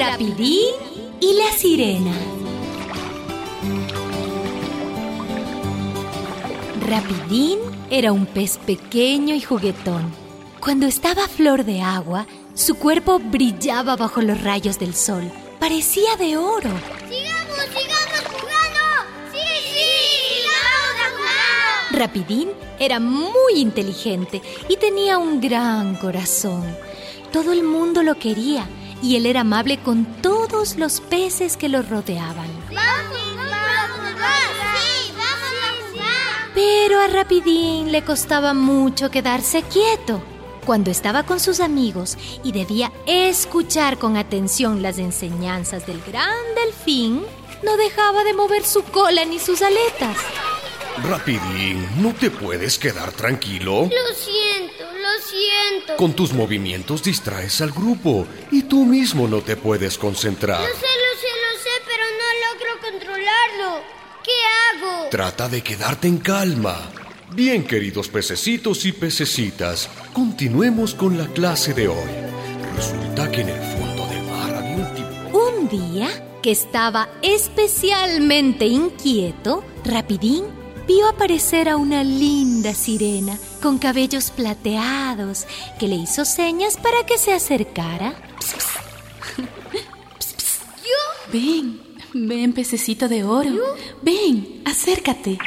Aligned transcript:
Rapidín 0.00 0.72
y 1.20 1.34
la 1.34 1.52
sirena. 1.52 2.14
Rapidín 6.88 7.58
era 7.90 8.10
un 8.10 8.24
pez 8.24 8.56
pequeño 8.56 9.34
y 9.34 9.42
juguetón. 9.42 10.10
Cuando 10.58 10.86
estaba 10.86 11.26
a 11.26 11.28
flor 11.28 11.66
de 11.66 11.82
agua, 11.82 12.26
su 12.54 12.76
cuerpo 12.76 13.18
brillaba 13.18 13.94
bajo 13.96 14.22
los 14.22 14.42
rayos 14.42 14.78
del 14.78 14.94
sol. 14.94 15.30
Parecía 15.58 16.16
de 16.16 16.38
oro. 16.38 16.70
¡Sigamos, 17.06 17.66
sigamos 17.68 18.22
jugando! 18.32 18.80
¡Sí, 19.30 19.38
sí! 19.74 20.44
¡Sigamos 20.46 21.12
jugando! 21.18 21.98
Rapidín 21.98 22.48
era 22.78 23.00
muy 23.00 23.56
inteligente 23.56 24.40
y 24.66 24.76
tenía 24.76 25.18
un 25.18 25.42
gran 25.42 25.96
corazón. 25.96 26.64
Todo 27.30 27.52
el 27.52 27.62
mundo 27.64 28.02
lo 28.02 28.14
quería 28.14 28.66
y 29.02 29.16
él 29.16 29.26
era 29.26 29.40
amable 29.40 29.78
con 29.78 30.04
todos 30.22 30.76
los 30.76 31.00
peces 31.00 31.56
que 31.56 31.68
lo 31.68 31.82
rodeaban. 31.82 32.48
¡Vamos, 32.72 33.36
vamos 33.36 33.50
a 33.52 33.88
jugar! 33.88 34.50
¡Sí, 34.76 35.12
vamos 35.12 35.52
a 35.62 35.90
jugar! 35.90 36.52
Pero 36.54 37.00
a 37.00 37.06
Rapidín 37.08 37.92
le 37.92 38.04
costaba 38.04 38.54
mucho 38.54 39.10
quedarse 39.10 39.62
quieto. 39.62 40.22
Cuando 40.66 40.90
estaba 40.90 41.22
con 41.22 41.40
sus 41.40 41.60
amigos 41.60 42.18
y 42.44 42.52
debía 42.52 42.92
escuchar 43.06 43.98
con 43.98 44.16
atención 44.16 44.82
las 44.82 44.98
enseñanzas 44.98 45.86
del 45.86 46.00
gran 46.02 46.34
delfín, 46.54 47.22
no 47.62 47.76
dejaba 47.76 48.24
de 48.24 48.34
mover 48.34 48.64
su 48.64 48.82
cola 48.84 49.24
ni 49.24 49.38
sus 49.38 49.62
aletas. 49.62 50.16
Rapidín, 51.08 51.88
¿no 52.02 52.12
te 52.12 52.30
puedes 52.30 52.78
quedar 52.78 53.12
tranquilo? 53.12 53.82
Lo 53.84 54.14
siento, 54.14 54.84
lo 54.99 54.99
siento. 55.20 55.96
Con 55.96 56.14
tus 56.14 56.32
movimientos 56.32 57.02
distraes 57.02 57.60
al 57.60 57.70
grupo 57.70 58.26
y 58.50 58.62
tú 58.62 58.84
mismo 58.84 59.28
no 59.28 59.40
te 59.42 59.56
puedes 59.56 59.98
concentrar. 59.98 60.60
Lo 60.60 60.66
sé, 60.66 60.72
lo 60.72 61.20
sé, 61.20 61.28
lo 61.44 61.58
sé, 61.62 61.70
pero 61.86 62.04
no 62.18 62.28
logro 62.46 62.90
controlarlo. 62.90 63.84
¿Qué 64.24 64.82
hago? 64.82 65.08
Trata 65.10 65.48
de 65.48 65.62
quedarte 65.62 66.08
en 66.08 66.18
calma. 66.18 66.90
Bien, 67.32 67.64
queridos 67.64 68.08
pececitos 68.08 68.84
y 68.86 68.92
pececitas, 68.92 69.88
continuemos 70.12 70.94
con 70.94 71.16
la 71.16 71.28
clase 71.28 71.74
de 71.74 71.88
hoy. 71.88 72.10
Resulta 72.74 73.30
que 73.30 73.42
en 73.42 73.50
el 73.50 73.60
fondo 73.60 74.06
del 74.06 74.22
mar 74.24 74.54
había 74.54 74.76
un 74.76 74.94
tiburón. 74.94 75.58
Un 75.58 75.68
día, 75.68 76.08
que 76.42 76.50
estaba 76.50 77.08
especialmente 77.22 78.66
inquieto, 78.66 79.64
Rapidín 79.84 80.59
vio 80.86 81.08
aparecer 81.08 81.68
a 81.68 81.76
una 81.76 82.02
linda 82.02 82.74
sirena 82.74 83.38
con 83.62 83.78
cabellos 83.78 84.30
plateados 84.30 85.46
que 85.78 85.88
le 85.88 85.96
hizo 85.96 86.24
señas 86.24 86.76
para 86.76 87.04
que 87.06 87.18
se 87.18 87.32
acercara. 87.32 88.14
Ven, 91.32 91.80
ven, 92.12 92.52
pececito 92.52 93.08
de 93.08 93.22
oro. 93.22 93.76
Ven, 94.02 94.62
acércate. 94.64 95.38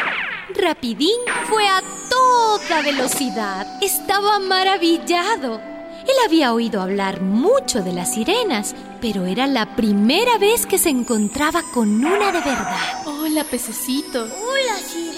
Rapidín 0.55 1.19
fue 1.49 1.67
a 1.67 1.81
toda 2.09 2.81
velocidad. 2.81 3.67
Estaba 3.81 4.39
maravillado. 4.39 5.59
Él 6.03 6.15
había 6.25 6.53
oído 6.53 6.81
hablar 6.81 7.21
mucho 7.21 7.81
de 7.81 7.93
las 7.93 8.13
sirenas, 8.13 8.75
pero 9.01 9.25
era 9.25 9.47
la 9.47 9.75
primera 9.75 10.37
vez 10.37 10.65
que 10.65 10.77
se 10.77 10.89
encontraba 10.89 11.63
con 11.73 12.03
una 12.03 12.31
de 12.31 12.39
verdad. 12.39 13.07
Hola, 13.07 13.43
pececito. 13.45 14.23
¡Hola, 14.23 14.77
sirena! 14.85 15.12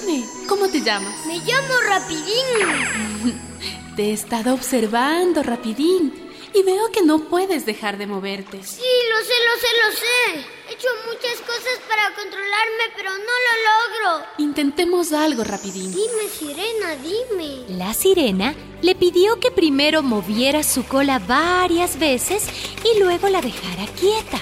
Dime, 0.00 0.24
¿cómo 0.48 0.68
te 0.68 0.80
llamas? 0.80 1.26
Me 1.26 1.38
llamo 1.38 1.74
Rapidín. 1.88 3.40
Te 3.96 4.04
he 4.04 4.12
estado 4.12 4.54
observando, 4.54 5.42
rapidín, 5.42 6.30
y 6.54 6.62
veo 6.62 6.90
que 6.92 7.02
no 7.02 7.28
puedes 7.28 7.66
dejar 7.66 7.98
de 7.98 8.06
moverte. 8.06 8.62
Sí, 8.62 8.82
lo 9.10 9.18
sé, 9.18 9.34
lo 9.44 9.60
sé, 9.60 9.66
lo 9.84 9.96
sé. 9.96 10.46
He 10.68 10.74
hecho 10.74 10.88
muchas 11.06 11.40
cosas 11.40 11.80
para 11.88 12.14
controlarme, 12.14 12.84
pero 12.96 13.10
no 13.10 13.18
lo 13.18 14.14
logro. 14.14 14.26
Intentemos 14.38 15.12
algo, 15.12 15.44
rapidín. 15.44 15.92
Dime, 15.92 16.28
sirena, 16.32 16.96
dime. 17.02 17.64
La 17.76 17.92
sirena 17.92 18.54
le 18.80 18.94
pidió 18.94 19.38
que 19.40 19.50
primero 19.50 20.02
moviera 20.02 20.62
su 20.62 20.84
cola 20.84 21.18
varias 21.18 21.98
veces 21.98 22.46
y 22.84 22.98
luego 23.00 23.28
la 23.28 23.42
dejara 23.42 23.86
quieta. 23.98 24.40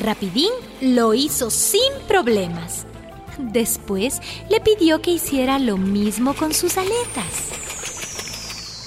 Rapidín 0.00 0.50
lo 0.80 1.14
hizo 1.14 1.50
sin 1.50 1.92
problemas. 2.08 2.86
Después 3.38 4.20
le 4.50 4.60
pidió 4.60 5.00
que 5.02 5.12
hiciera 5.12 5.58
lo 5.58 5.76
mismo 5.76 6.34
con 6.34 6.54
sus 6.54 6.76
aletas. 6.76 7.54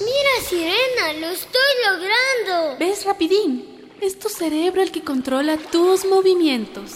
Mira, 0.00 0.48
sirena, 0.48 1.12
lo 1.20 1.28
estoy 1.28 1.60
logrando. 1.86 2.78
¿Ves, 2.78 3.04
rapidín? 3.04 3.90
Es 4.00 4.18
tu 4.18 4.28
cerebro 4.28 4.80
el 4.80 4.92
que 4.92 5.02
controla 5.02 5.56
tus 5.56 6.04
movimientos. 6.04 6.92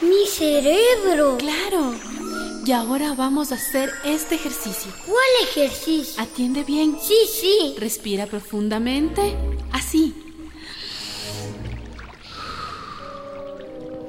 Mi 0.00 0.26
cerebro. 0.26 1.36
Claro. 1.38 1.94
Y 2.64 2.72
ahora 2.72 3.14
vamos 3.14 3.52
a 3.52 3.54
hacer 3.54 3.92
este 4.04 4.34
ejercicio. 4.34 4.90
¿Cuál 5.06 5.24
ejercicio? 5.42 6.20
Atiende 6.20 6.64
bien. 6.64 6.98
Sí, 7.00 7.14
sí. 7.30 7.74
Respira 7.78 8.26
profundamente. 8.26 9.36
Así. 9.70 10.14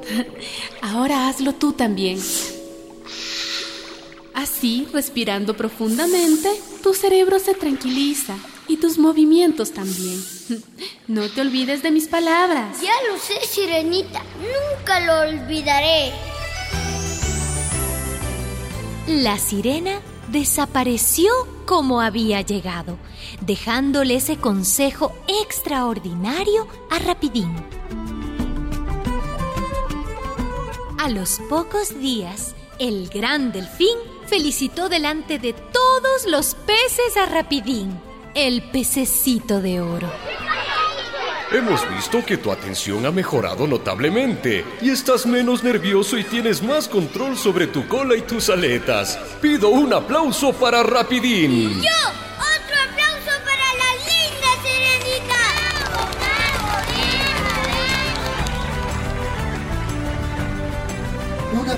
Ahora 0.82 1.28
hazlo 1.28 1.54
tú 1.54 1.74
también. 1.74 2.20
Así, 4.48 4.88
respirando 4.94 5.58
profundamente, 5.58 6.50
tu 6.82 6.94
cerebro 6.94 7.38
se 7.38 7.54
tranquiliza 7.54 8.38
y 8.70 8.78
tus 8.78 8.98
movimientos 8.98 9.74
también. 9.74 10.24
No 11.08 11.30
te 11.30 11.42
olvides 11.42 11.84
de 11.84 11.92
mis 11.92 12.08
palabras. 12.08 12.82
Ya 12.82 12.94
lo 13.10 13.18
sé, 13.18 13.46
sirenita. 13.46 14.22
Nunca 14.40 15.00
lo 15.02 15.30
olvidaré. 15.30 16.12
La 19.08 19.38
sirena 19.38 20.02
desapareció 20.32 21.32
como 21.66 22.02
había 22.02 22.42
llegado, 22.42 22.98
dejándole 23.42 24.16
ese 24.16 24.38
consejo 24.38 25.14
extraordinario 25.42 26.68
a 26.90 27.00
Rapidín. 27.00 27.54
A 30.98 31.10
los 31.10 31.40
pocos 31.50 32.00
días, 32.00 32.54
el 32.80 33.10
gran 33.10 33.52
delfín 33.52 33.98
felicitó 34.28 34.90
delante 34.90 35.40
de 35.40 35.54
todos 35.54 36.26
los 36.28 36.56
peces 36.56 37.18
a 37.18 37.26
Rapidín, 37.26 38.00
el 38.36 38.62
pececito 38.72 39.62
de 39.62 39.82
oro. 39.82 40.12
Hemos 41.52 41.90
visto 41.90 42.26
que 42.26 42.38
tu 42.38 42.52
atención 42.52 43.06
ha 43.06 43.12
mejorado 43.12 43.68
notablemente 43.68 44.66
y 44.82 44.90
estás 44.90 45.26
menos 45.26 45.64
nervioso 45.64 46.18
y 46.18 46.26
tienes 46.26 46.62
más 46.62 46.90
control 46.90 47.38
sobre 47.38 47.68
tu 47.68 47.88
cola 47.88 48.18
y 48.18 48.22
tus 48.22 48.50
aletas. 48.50 49.18
Pido 49.42 49.70
un 49.70 49.94
aplauso 49.94 50.52
para 50.52 50.84
Rapidín. 50.84 51.82
¡Yo! 51.82 52.37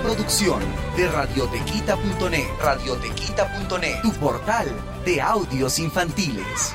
Producción 0.09 0.59
de 0.97 1.08
radiotequita.net, 1.08 2.47
radiotequita.net, 2.59 4.02
tu 4.02 4.12
portal 4.14 4.68
de 5.06 5.22
audios 5.22 5.78
infantiles. 5.78 6.74